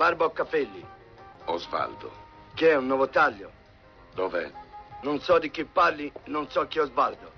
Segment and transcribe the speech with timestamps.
[0.00, 0.82] Barba o capelli?
[1.44, 2.10] Osvaldo.
[2.54, 3.52] Che è un nuovo taglio?
[4.14, 4.50] Dov'è?
[5.02, 7.30] Non so di chi parli, non so chi è Osvaldo.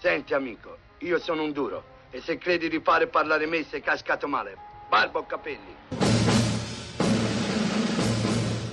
[0.00, 1.84] Senti, amico, io sono un duro.
[2.10, 4.56] E se credi di fare parlare me, sei cascato male.
[4.88, 5.76] Barba o capelli?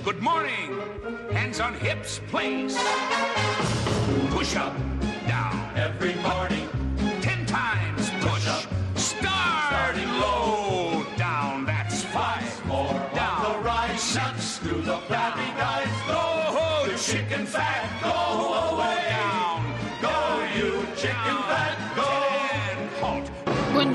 [0.02, 0.80] Good morning.
[1.32, 2.76] Hands on hips, please.
[4.30, 4.74] Push up,
[5.28, 5.70] down.
[5.76, 6.65] Every morning.
[14.66, 15.88] Through the flabby guys.
[16.08, 18.02] Go, you chicken fat.
[18.02, 18.25] Go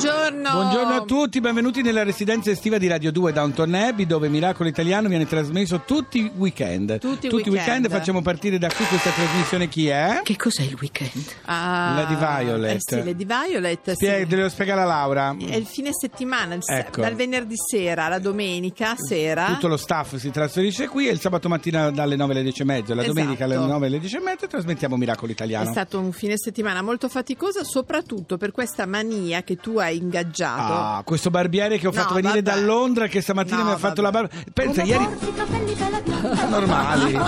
[0.06, 0.50] Buongiorno.
[0.52, 5.08] Buongiorno a tutti, benvenuti nella residenza estiva di Radio 2 Downton Abbey dove Miracolo Italiano
[5.08, 6.98] viene trasmesso tutti i weekend.
[6.98, 7.88] Tutti i i weekend weekend.
[7.92, 10.22] facciamo partire da qui questa trasmissione chi è?
[10.24, 11.24] Che cos'è il weekend?
[11.46, 12.76] Ah, Lady Violet.
[12.78, 13.90] Eh sì, Lady Violet.
[13.92, 13.94] sì.
[14.06, 15.36] Spie- Devo spiegare a Laura.
[15.38, 17.02] È il fine settimana, il Ecco.
[17.02, 19.46] dal venerdì sera alla domenica sera.
[19.46, 22.66] Tutto lo staff si trasferisce qui e il sabato mattina dalle 9 alle 10 e
[22.66, 23.16] mezza, la Esatto.
[23.20, 25.70] domenica alle 9 alle 10 e mezza trasmettiamo Miracolo È Italiano.
[25.70, 30.74] stato un fine settimana molto faticoso, soprattutto per questa mania che tu hai ingaggiato.
[30.74, 32.58] Ah, questo barbiere che ho fatto No, venire vabbè.
[32.60, 34.22] da Londra che stamattina No, mi ha fatto vabbè.
[34.22, 34.52] la barba.
[34.54, 36.46] Pensa, ieri I capelli bella bionda.
[36.48, 37.20] Normali.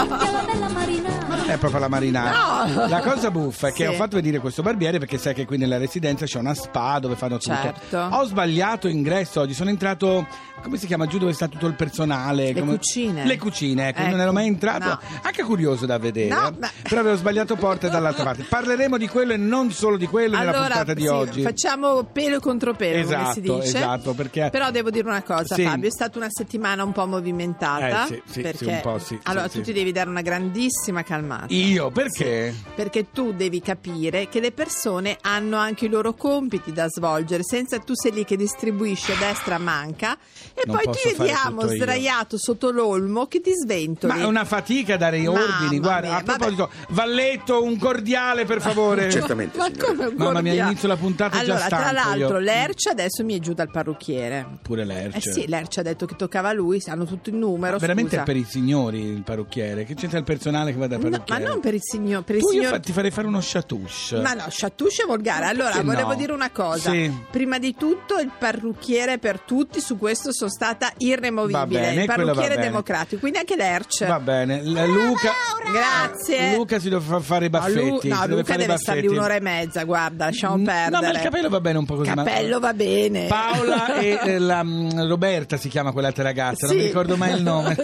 [1.45, 2.65] È proprio la marinara.
[2.65, 2.87] No.
[2.87, 3.91] La cosa buffa è che Sì.
[3.91, 7.15] ho fatto venire questo barbiere perché sai che qui nella residenza c'è una spa dove
[7.15, 7.53] fanno tutto.
[7.53, 7.97] Certo.
[8.11, 10.25] Ho sbagliato ingresso oggi, sono entrato,
[10.61, 12.53] come si chiama, giù dove sta tutto il personale.
[12.53, 13.25] Le come- cucine.
[13.25, 14.21] Le cucine, ecco, non Ecco.
[14.21, 14.85] ero mai entrato.
[14.87, 14.99] No.
[15.21, 16.33] Anche curioso da vedere.
[16.33, 16.69] No, beh.
[16.87, 18.43] Però avevo sbagliato porta dall'altra parte.
[18.43, 21.41] Parleremo di quello e non solo di quello nella Allora, puntata di sì, oggi.
[21.41, 23.77] facciamo pelo contro pelo, come Esatto, si dice.
[23.77, 25.63] esatto, perché- Però devo dire una cosa, Sì.
[25.63, 28.05] Fabio, è stata una settimana un po' movimentata.
[28.05, 29.71] Eh, sì, sì, perché sì, un po' sì, allora sì, tu sì.
[29.71, 31.45] ti devi dare una grandissima calmata.
[31.49, 32.53] Io, perché?
[32.75, 37.79] Perché tu devi capire che le persone hanno anche i loro compiti da svolgere, senza
[37.79, 40.15] tu sei lì che distribuisci a destra manca
[40.53, 44.13] e Non poi ti vediamo sdraiato sotto l'olmo che ti sventoli.
[44.13, 45.79] Ma è una fatica dare i ordini.
[45.79, 49.09] Guarda, mia, a proposito, Valletto, un cordiale per favore.
[49.09, 50.69] Certamente, Ma come un Mamma mia, cordiale?
[50.69, 52.42] inizio la puntata già allora, tra stanco l'altro, io.
[52.43, 54.45] l'Erce adesso mi è giù dal parrucchiere.
[54.61, 55.29] Pure l'Erce.
[55.29, 57.77] Eh sì, l'Erce ha detto che toccava a lui, hanno tutto il numero.
[57.77, 58.21] Veramente scusa.
[58.21, 59.83] è per i signori il parrucchiere?
[59.85, 61.43] Che c'entra il personale che va da No, parrucchiere?
[61.43, 62.69] ma non per il signor, per il Tu io signor...
[62.73, 64.21] fa- ti farei fare uno chatouche.
[64.21, 65.45] Ma no, chatouche è volgare.
[65.45, 66.15] Allora, perché volevo no?
[66.15, 66.91] dire una cosa.
[66.91, 67.11] Sì.
[67.31, 71.59] Prima di tutto, il parrucchiere per tutti, su questo sono stata irremovibile.
[71.59, 74.05] Va bene, il parrucchiere democratico, quindi anche l'Erce.
[74.05, 75.31] Va bene, la- Luca.
[75.71, 76.55] Grazie.
[76.55, 77.89] Luca si deve fa- fare i No, baffetti.
[77.89, 79.07] Lu- si no, Luca i deve baffetti.
[79.07, 80.89] un'ora e mezza, guarda, lasciamo Mm, perdere.
[80.91, 82.11] No, ma il capello va bene un po' così.
[82.13, 83.27] ma- Capello va bene.
[83.27, 86.81] Paola e eh, la mm, Roberta si chiama quell'altra ragazza, non Sì.
[86.81, 87.75] mi ricordo mai il nome.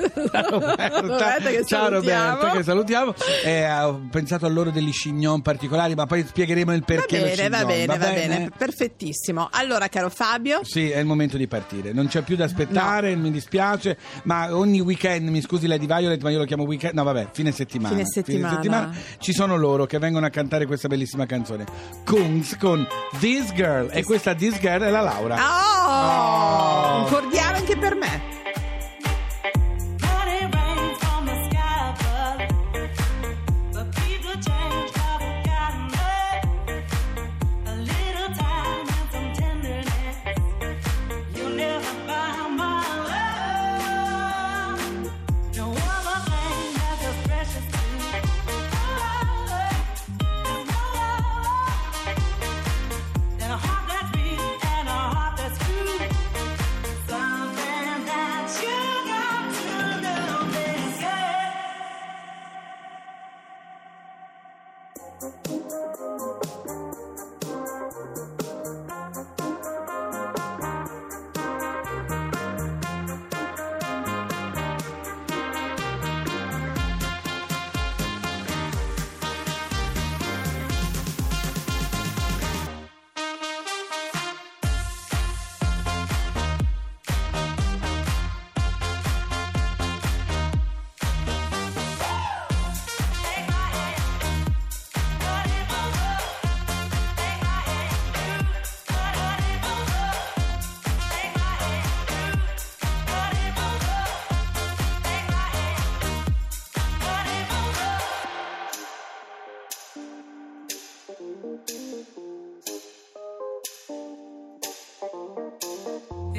[0.50, 1.00] Roberta.
[1.01, 2.29] Roberta che Ciao salutiamo.
[2.35, 3.13] Roberta, che salutiamo.
[3.44, 7.19] Eh, ho pensato a loro degli chignon particolari, ma poi spiegheremo il Va perché.
[7.19, 9.47] lo bene, va bene, va bene, perfettissimo.
[9.51, 11.91] Allora, caro Fabio, Sì, è il momento di partire.
[11.94, 16.29] Non c'è più da aspettare, mi dispiace, ma ogni weekend, mi scusi Lady Violet, ma
[16.29, 16.94] io lo chiamo weekend.
[16.94, 17.95] No, vabbè, fine settimana.
[17.95, 18.91] Fine settimana.
[19.19, 21.66] ci sono loro che vengono a cantare questa bellissima canzone.
[22.05, 22.85] Kungs con
[23.19, 23.89] This Girl.
[23.91, 25.35] E questa This Girl è la Laura.
[25.35, 26.97] oh, Oh.
[27.00, 28.22] un cordiale anche per me.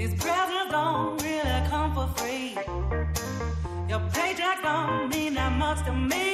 [0.00, 2.56] These presents don't really come for free.
[3.86, 6.29] Your paycheck don't mean that much to me.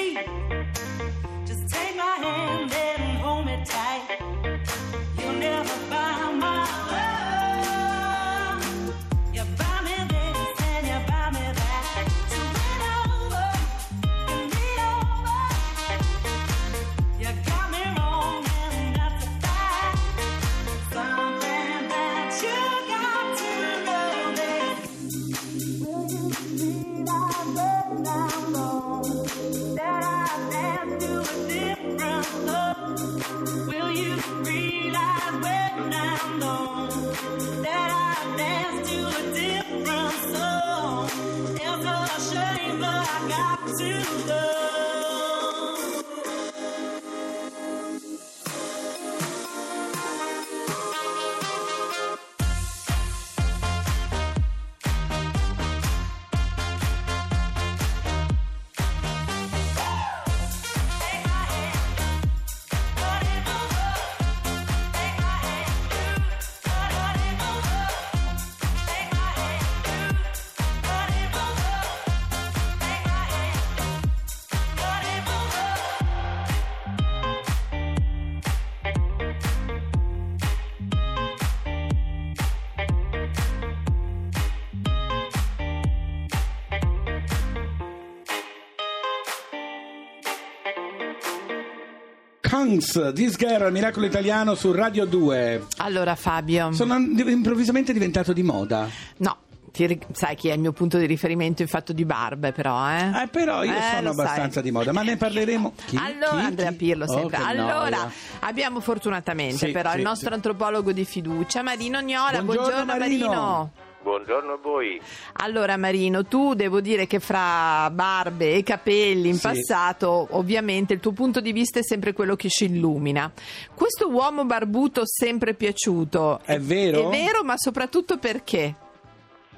[92.48, 95.64] Kungs, This Girl, Miracolo Italiano su Radio 2.
[95.78, 98.88] Allora Fabio, Sono improvvisamente diventato di moda.
[99.19, 99.37] no,
[99.72, 103.22] ti sai chi è il mio punto di riferimento in fatto di barbe però, eh?
[103.22, 104.25] Eh, però io Eh, sono lo sai.
[104.25, 105.75] abbastanza di moda, ma ne parleremo.
[105.87, 105.96] Chi?
[105.96, 106.46] Allora, Chi?
[106.46, 106.72] Andrea?
[106.72, 107.37] Pirlo Oh, sempre.
[107.38, 108.12] che allora, noia.
[108.40, 110.34] abbiamo fortunatamente Sì, però sì, il nostro sì.
[110.34, 112.43] antropologo di fiducia, Marino Gnola.
[112.43, 113.26] Buongiorno, Buongiorno, Marino.
[113.28, 113.70] Marino.
[114.11, 115.00] Buongiorno a voi.
[115.38, 119.49] Allora Marino, tu devo dire che fra barbe e capelli in Sì.
[119.49, 123.32] passato, ovviamente il tuo punto di vista è sempre quello che ci illumina.
[123.75, 126.38] Questo uomo barbuto sempre piaciuto.
[126.44, 127.11] È vero?
[127.11, 128.76] È vero, ma soprattutto perché?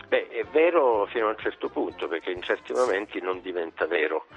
[0.08, 4.28] Beh, è vero fino a un certo punto, perché in certi momenti non diventa vero.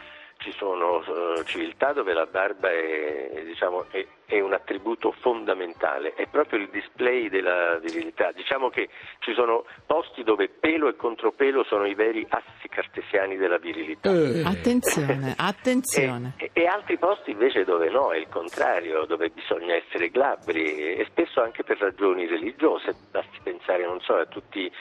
[0.41, 6.25] Ci sono eh, civiltà dove la barba è, diciamo, è- è un attributo fondamentale, è
[6.27, 8.31] proprio il display della virilità.
[8.31, 8.87] Diciamo che
[9.19, 14.09] ci sono posti dove pelo e contropelo sono i veri assi cartesiani della virilità.
[14.09, 16.33] Eh, Attenzione, attenzione.
[16.37, 21.05] E, e altri posti invece dove no, è il contrario, dove bisogna essere glabri e
[21.09, 24.71] spesso anche per ragioni religiose, basti pensare, non so, a tutti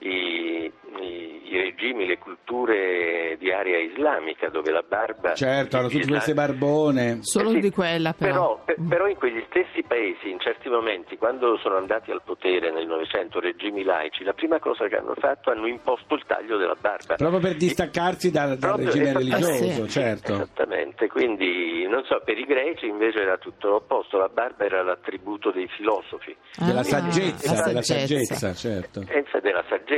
[0.00, 5.34] i, i- i regimi, le culture di area islamica dove la barba...
[5.34, 7.18] certo, hanno tutte queste barbone.
[7.22, 8.62] Solo eh sì, di quella però.
[8.64, 12.86] pe- però in quegli stessi paesi, in certi momenti, quando sono andati al potere nel
[12.86, 17.16] Novecento regimi laici, la prima cosa che hanno fatto hanno imposto il taglio della barba.
[17.16, 19.40] Proprio per distaccarsi dal, dal Proprio, regime esattamente.
[19.42, 19.98] religioso, Eh sì.
[20.00, 20.32] certo.
[20.32, 25.50] Esattamente, quindi non so, per i greci invece era tutto l'opposto, la barba era l'attributo
[25.50, 28.34] dei filosofi, Della Ah, saggezza, la della saggezza.
[28.36, 29.02] saggezza, certo.
[29.08, 29.88] senza della saggezza,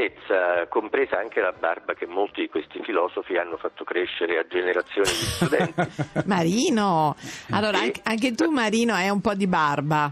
[0.69, 5.15] compresa anche la barba che molti di questi filosofi hanno fatto crescere a generazioni di
[5.15, 6.25] studenti.
[6.27, 7.15] Marino,
[7.51, 10.11] allora anche, anche tu Marino hai un po' di barba.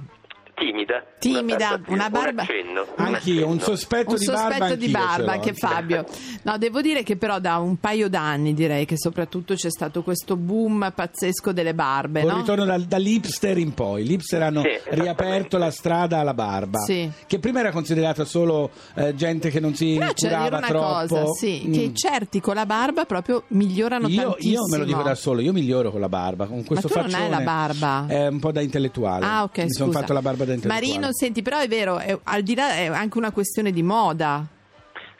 [0.54, 0.79] Timida,
[1.18, 5.06] Timida, una barba- un un Anch'io, un sospetto Un di barba sospetto di anch'io ce
[5.16, 5.52] barba anche.
[5.54, 6.04] Fabio.
[6.42, 10.36] No, devo dire che però da un paio d'anni direi che soprattutto c'è stato questo
[10.36, 12.36] boom pazzesco delle barbe, Con no?
[12.38, 14.04] ritorno dal- dall'ipster in poi.
[14.04, 17.10] Gli hipster hanno Sì, riaperto la strada alla barba, Sì.
[17.26, 20.56] che prima era considerata solo eh, gente che non si Però c'è da dire curava
[20.58, 21.14] una troppo.
[21.14, 21.72] cosa, sì, Mm.
[21.72, 24.52] che certi con la barba proprio migliorano Io, tantissimo.
[24.54, 27.04] io me lo dico da solo, io miglioro con la barba, con questo tu non
[27.06, 27.28] hai faccione.
[27.30, 28.04] la barba?
[28.08, 29.24] È un po' da intellettuale.
[29.26, 30.79] Ah, ok, Mi sono fatto la barba da intellettuale.
[30.86, 34.44] Marino, senti, però è vero, è- al di là è anche una questione di moda.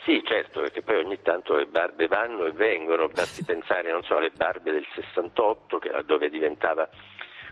[0.05, 4.17] Sì, certo, perché poi ogni tanto le barbe vanno e vengono, basti pensare, non so,
[4.17, 6.89] alle barbe del 68, che- dove diventava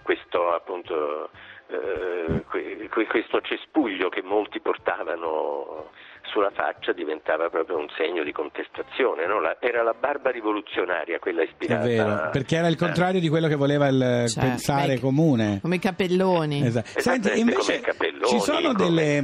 [0.09, 1.29] questo appunto
[1.69, 5.91] eh, que- que- questo cespuglio che molti portavano
[6.33, 9.38] sulla faccia diventava proprio un segno di contestazione, no?
[9.38, 13.29] La- era la barba rivoluzionaria quella È ispirata vero, perché era il eh, contrario di
[13.29, 15.59] quello che voleva il Cioè, pensare beh, comune.
[15.61, 16.65] Come i capelloni.
[16.65, 16.99] Esatto.
[16.99, 19.23] Esattamente Senti, invece i capelloni, ci sono come- delle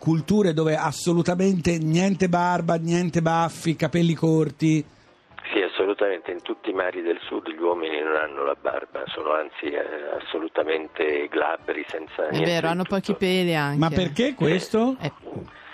[0.00, 4.84] culture dove assolutamente niente barba, niente baffi, capelli corti.
[5.52, 7.93] Sì, assolutamente, in tutti i mari del sud gli uomini
[8.24, 9.82] hanno la barba, sono anzi eh,
[10.20, 12.94] assolutamente glabri, senza È niente vero, di hanno tutto.
[12.96, 13.78] pochi peli anche.
[13.78, 14.96] Ma perché questo?
[15.00, 15.12] Eh,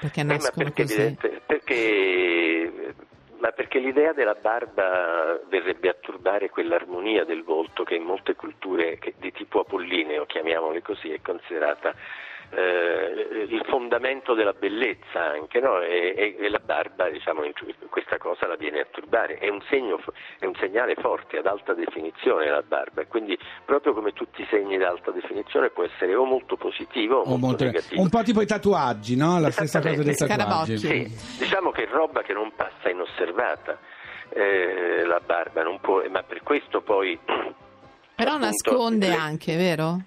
[0.01, 0.95] perché Eh, ma nascono perché, così.
[0.95, 2.95] evidente- perché-
[3.41, 8.99] ma perché l'idea della barba verrebbe a turbare quell'armonia del volto che in molte culture
[8.99, 11.95] che- di tipo apollineo, chiamiamole così, è considerata
[12.53, 15.81] eh, il fondamento della bellezza anche, no?
[15.81, 17.43] e, e- e la barba, diciamo,
[17.89, 20.01] questa cosa la viene a turbare, è un, segno,
[20.39, 24.47] è un segnale forte, ad alta definizione la barba, e quindi proprio come tutti i
[24.51, 28.01] segni di alta definizione può essere o molto positivo o, O molto molto- negativo.
[28.03, 29.39] un po' tipo i tatuaggi, no?
[29.41, 30.79] La stessa cosa dei tatuaggi.
[30.79, 33.79] Sì, diciamo che è roba che non passa inosservata
[34.31, 37.19] eh, la barba, non può, ma per questo poi...
[38.21, 40.01] Però appunto, nasconde le- anche, vero?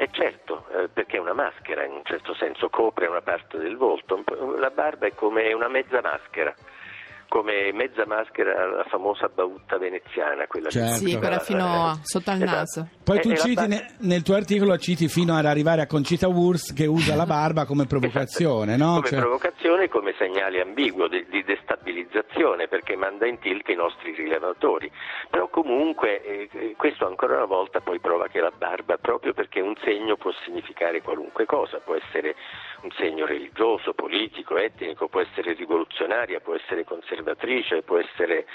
[0.00, 3.76] Eh certo, eh, perché è una maschera, in un certo senso copre una parte del
[3.76, 4.24] volto.
[4.56, 6.54] La barba è come una mezza maschera,
[7.30, 10.94] come mezza maschera la famosa bautta veneziana, quella che- Certo.
[11.06, 12.56] Sì, quella fino a- sotto al Esatto.
[12.56, 12.88] naso.
[13.04, 15.80] Poi E- tu e la citi ba- ne- nel tuo articolo citi fino ad arrivare
[15.82, 18.94] a Concita Wurst che usa la barba come provocazione, no?
[18.96, 23.74] come Cioè- provocazione e come segnale ambiguo di, di destabilizzazione perché manda in tilt i
[23.76, 24.90] nostri rilevatori.
[25.30, 29.60] Però comunque eh, eh, questo ancora una volta poi prova che la barba, proprio perché
[29.60, 32.34] un segno può significare qualunque cosa, può essere
[32.82, 36.84] un segno religioso, politico, etnico, può essere rivoluzionaria, può essere
[37.20, 38.46] conservatrice, può essere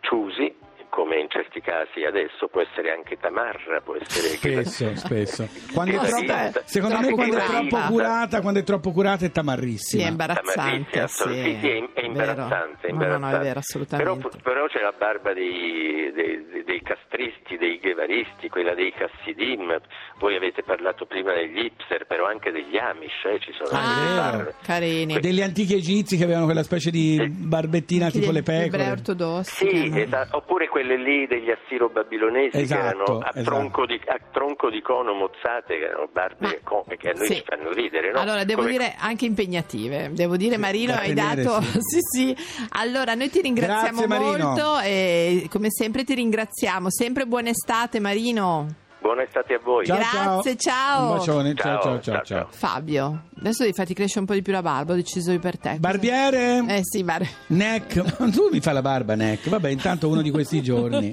[0.00, 0.54] choosy,
[0.92, 4.36] come in certi casi adesso, può essere anche tamarra, può essere...
[4.36, 5.48] Spesso, spesso.
[5.72, 9.26] Quando è troppo- secondo me quando è troppo curata, quando è troppo curata è Sì,
[9.26, 10.08] è tamarrissima.
[10.08, 10.52] imbarazzante.
[10.52, 12.86] Tamarrissima, assolut- sì, sì, è, è imbarazzante.
[12.88, 12.92] è.
[12.92, 14.28] No, no, no, è vero, assolutamente.
[14.28, 19.80] Però, però c'è la barba dei, dei- dei castristi, dei guevaristi, quella dei Hassidim,
[20.18, 24.54] voi avete parlato prima degli hipster, però anche degli Amish, eh, ci sono Ah, anche
[24.62, 25.18] carini.
[25.20, 28.90] Degli antichi egizi che avevano quella specie di barbettina tipo le ebrei pecore.
[28.90, 29.66] ortodossi.
[29.68, 30.36] Sì, che- esatto.
[30.36, 33.42] oppure quelle lì degli assiro-babilonesi Esatto, che erano a, esatto.
[33.42, 37.26] tronco di, a tronco di cono mozzate, che erano barbe Ma- co- che a noi
[37.26, 37.34] sì.
[37.36, 38.18] ci fanno ridere, no?
[38.20, 40.10] Allora, devo Come- dire anche impegnative.
[40.12, 41.62] Devo dire, Marino, da hai tenere, dato.
[41.62, 41.78] sì.
[41.80, 42.36] sì, sì.
[42.70, 44.46] Allora, noi ti ringraziamo Grazie, Marino.
[44.48, 46.90] molto e come sempre ti ringraziamo.
[46.90, 48.66] Sempre buona estate, Marino.
[49.02, 49.84] Buona estate a voi.
[49.84, 51.10] Ciao, Grazie, ciao.
[51.10, 52.46] Un bacione, ciao, Ciao, ciao, ciao.
[52.50, 54.92] Fabio, adesso devi farti crescere un po' di più la barba.
[54.92, 55.76] Ho deciso io per te.
[55.80, 56.64] Barbiere?
[56.68, 59.48] Eh sì, bar- Neck, tu mi fai la barba, Neck.
[59.48, 61.12] Vabbè, intanto uno di questi giorni.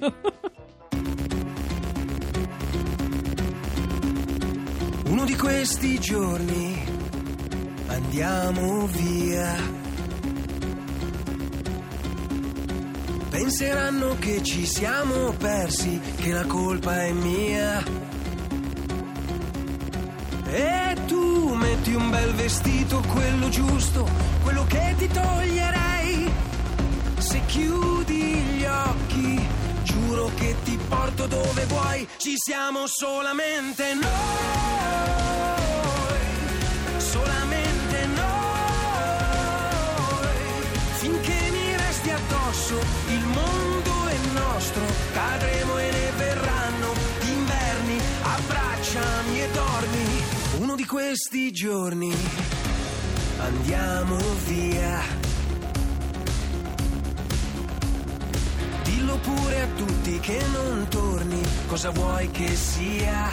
[5.08, 6.84] Uno di questi giorni
[7.88, 9.56] andiamo via.
[13.42, 17.82] Penseranno che ci siamo persi, che la colpa è mia.
[20.46, 24.06] E tu metti un bel vestito, quello giusto,
[24.44, 26.30] quello che ti toglierei.
[27.18, 28.22] Se chiudi
[28.58, 29.48] gli occhi,
[29.84, 32.06] giuro che ti porto dove vuoi.
[32.18, 35.19] Ci siamo solamente noi.
[50.80, 52.16] Di questi giorni
[53.40, 55.02] andiamo via.
[58.84, 63.30] Dillo pure a tutti che non torni, cosa vuoi che sia?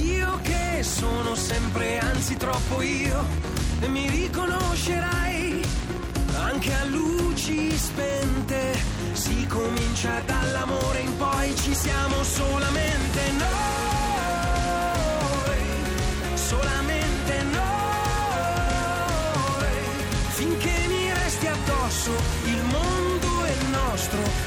[0.00, 3.22] Io che sono sempre, anzi troppo io,
[3.80, 5.62] e mi riconoscerai
[6.38, 8.78] anche a luci spente.
[9.12, 12.23] Si comincia dall'amore in poi, ci siamo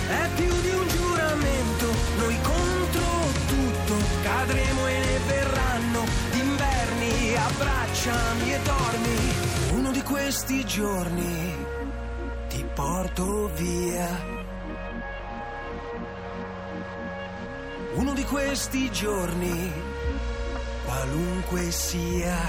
[0.08, 1.86] È più di un giuramento,
[2.18, 3.06] noi contro
[3.48, 3.96] tutto.
[4.22, 7.36] Cadremo e ne verranno d'inverni.
[7.36, 9.18] Abbracciami e dormi.
[9.72, 11.56] Uno di questi giorni
[12.50, 14.36] ti porto via.
[17.94, 19.72] Uno di questi giorni,
[20.88, 22.40] qualunque sia,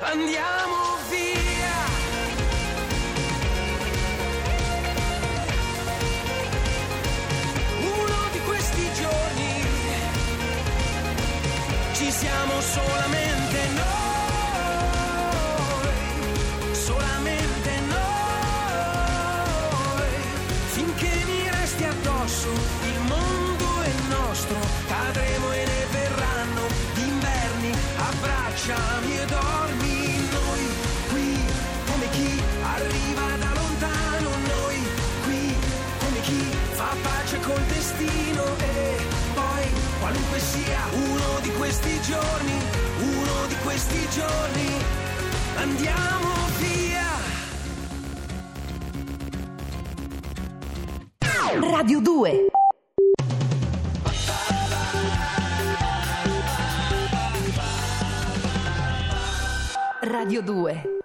[0.00, 1.78] andiamo via.
[7.80, 9.64] Uno di questi giorni,
[11.94, 14.07] ci siamo solamente noi,
[37.48, 38.44] col destino.
[38.58, 38.96] E
[39.34, 39.64] poi,
[40.00, 42.56] qualunque sia uno di questi giorni,
[43.00, 44.70] uno di questi giorni,
[45.56, 46.28] andiamo
[46.58, 47.06] via.
[51.70, 52.46] Radio 2
[60.00, 60.97] Radio 2